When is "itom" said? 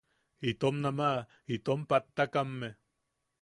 0.51-0.75, 1.57-1.79